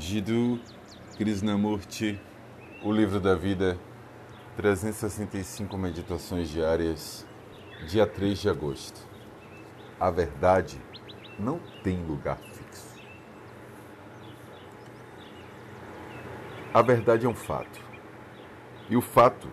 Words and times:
Jiddu 0.00 0.60
Krishnamurti, 1.16 2.20
O 2.84 2.92
Livro 2.92 3.18
da 3.18 3.34
Vida, 3.34 3.76
365 4.56 5.76
Meditações 5.76 6.48
Diárias, 6.48 7.26
dia 7.88 8.06
3 8.06 8.38
de 8.38 8.48
agosto. 8.48 9.00
A 9.98 10.08
verdade 10.08 10.80
não 11.36 11.58
tem 11.82 12.00
lugar 12.04 12.38
fixo. 12.38 12.94
A 16.72 16.80
verdade 16.80 17.26
é 17.26 17.28
um 17.28 17.34
fato. 17.34 17.80
E 18.88 18.96
o 18.96 19.02
fato 19.02 19.48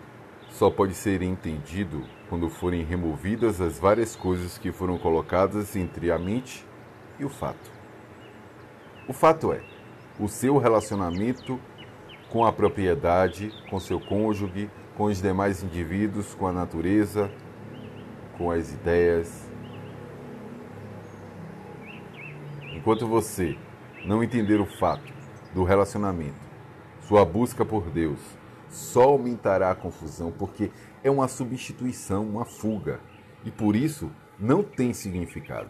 só 0.51 0.69
pode 0.69 0.93
ser 0.93 1.23
entendido 1.23 2.05
quando 2.29 2.51
forem 2.51 2.83
removidas 2.83 3.59
as 3.59 3.79
várias 3.79 4.15
coisas 4.15 4.59
que 4.59 4.71
foram 4.71 4.99
colocadas 4.99 5.75
entre 5.75 6.11
a 6.11 6.19
mente 6.19 6.63
e 7.17 7.25
o 7.25 7.29
fato. 7.29 7.71
O 9.07 9.13
fato 9.13 9.51
é, 9.51 9.74
o 10.19 10.27
seu 10.27 10.57
relacionamento 10.57 11.59
com 12.29 12.45
a 12.45 12.51
propriedade, 12.51 13.51
com 13.69 13.79
seu 13.79 13.99
cônjuge, 13.99 14.69
com 14.95 15.05
os 15.05 15.21
demais 15.21 15.63
indivíduos, 15.63 16.33
com 16.33 16.47
a 16.47 16.53
natureza, 16.53 17.29
com 18.37 18.49
as 18.49 18.73
ideias. 18.73 19.49
Enquanto 22.73 23.07
você 23.07 23.57
não 24.05 24.23
entender 24.23 24.59
o 24.59 24.65
fato 24.65 25.13
do 25.53 25.63
relacionamento, 25.63 26.35
sua 27.01 27.25
busca 27.25 27.65
por 27.65 27.89
Deus 27.89 28.19
só 28.69 29.03
aumentará 29.03 29.71
a 29.71 29.75
confusão, 29.75 30.31
porque 30.31 30.71
é 31.03 31.09
uma 31.09 31.27
substituição, 31.27 32.25
uma 32.27 32.45
fuga, 32.45 32.99
e 33.45 33.51
por 33.51 33.75
isso 33.75 34.11
não 34.39 34.63
tem 34.63 34.91
significado. 34.91 35.69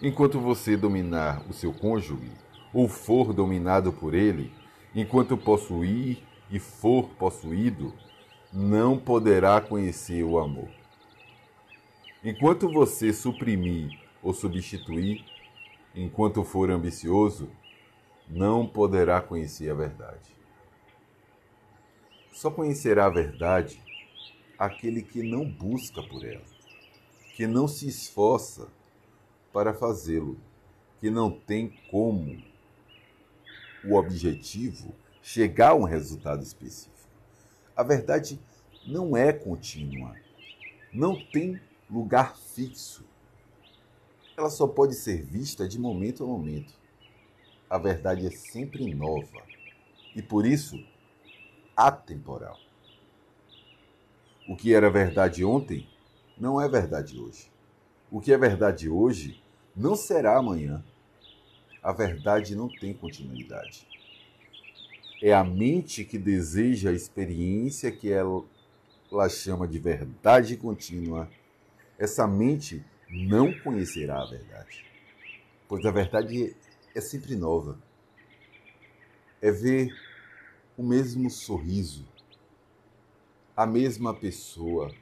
Enquanto 0.00 0.40
você 0.40 0.76
dominar 0.76 1.42
o 1.48 1.52
seu 1.52 1.72
cônjuge, 1.72 2.30
ou 2.72 2.88
for 2.88 3.32
dominado 3.32 3.92
por 3.92 4.14
ele, 4.14 4.52
enquanto 4.94 5.36
possuir 5.36 6.22
e 6.50 6.58
for 6.58 7.08
possuído, 7.10 7.92
não 8.52 8.98
poderá 8.98 9.60
conhecer 9.60 10.22
o 10.22 10.38
amor. 10.38 10.68
Enquanto 12.24 12.70
você 12.70 13.12
suprimir 13.12 13.98
ou 14.22 14.32
substituir, 14.32 15.24
enquanto 15.94 16.44
for 16.44 16.70
ambicioso, 16.70 17.48
não 18.28 18.66
poderá 18.66 19.20
conhecer 19.20 19.70
a 19.70 19.74
verdade. 19.74 20.32
Só 22.32 22.50
conhecerá 22.50 23.06
a 23.06 23.10
verdade 23.10 23.82
aquele 24.58 25.02
que 25.02 25.22
não 25.22 25.44
busca 25.44 26.02
por 26.02 26.24
ela, 26.24 26.44
que 27.34 27.46
não 27.46 27.66
se 27.66 27.88
esforça 27.88 28.68
para 29.52 29.74
fazê-lo, 29.74 30.38
que 31.00 31.10
não 31.10 31.30
tem 31.30 31.74
como 31.90 32.51
o 33.84 33.94
objetivo 33.94 34.94
chegar 35.22 35.70
a 35.70 35.74
um 35.74 35.84
resultado 35.84 36.42
específico. 36.42 36.92
A 37.76 37.82
verdade 37.82 38.40
não 38.86 39.16
é 39.16 39.32
contínua, 39.32 40.16
não 40.92 41.16
tem 41.32 41.60
lugar 41.90 42.36
fixo. 42.36 43.04
Ela 44.36 44.50
só 44.50 44.66
pode 44.66 44.94
ser 44.94 45.22
vista 45.22 45.68
de 45.68 45.78
momento 45.78 46.24
a 46.24 46.26
momento. 46.26 46.74
A 47.68 47.78
verdade 47.78 48.26
é 48.26 48.30
sempre 48.30 48.94
nova 48.94 49.42
e, 50.14 50.20
por 50.20 50.44
isso, 50.44 50.78
atemporal. 51.76 52.58
O 54.48 54.56
que 54.56 54.74
era 54.74 54.90
verdade 54.90 55.44
ontem 55.44 55.88
não 56.36 56.60
é 56.60 56.68
verdade 56.68 57.18
hoje. 57.18 57.50
O 58.10 58.20
que 58.20 58.32
é 58.32 58.36
verdade 58.36 58.88
hoje 58.88 59.40
não 59.74 59.94
será 59.94 60.36
amanhã 60.36 60.84
a 61.82 61.92
verdade 61.92 62.54
não 62.54 62.68
tem 62.68 62.94
continuidade. 62.94 63.86
É 65.20 65.32
a 65.32 65.42
mente 65.42 66.04
que 66.04 66.16
deseja 66.16 66.90
a 66.90 66.94
experiência 66.94 67.90
que 67.90 68.10
ela, 68.10 68.44
chama 69.28 69.66
de 69.66 69.78
verdade 69.78 70.56
contínua. 70.56 71.28
Essa 71.98 72.26
mente 72.26 72.84
não 73.10 73.52
conhecerá 73.60 74.22
a 74.22 74.26
verdade, 74.26 74.84
pois 75.68 75.84
a 75.84 75.90
verdade 75.90 76.56
é 76.94 77.00
sempre 77.00 77.34
nova. 77.36 77.78
É 79.40 79.50
ver 79.50 79.92
o 80.76 80.82
mesmo 80.82 81.28
sorriso, 81.28 82.06
a 83.56 83.66
mesma 83.66 84.14
pessoa, 84.14 84.92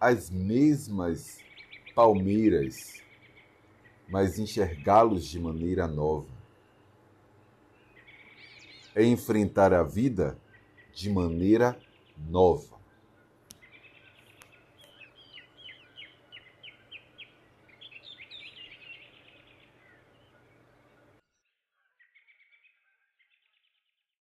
as 0.00 0.30
mesmas 0.30 1.38
palmeiras 1.94 3.03
mas 4.08 4.38
enxergá-los 4.38 5.24
de 5.24 5.38
maneira 5.38 5.86
nova. 5.86 6.32
É 8.94 9.04
enfrentar 9.04 9.72
a 9.72 9.82
vida 9.82 10.38
de 10.94 11.10
maneira 11.10 11.78
nova. 12.16 12.76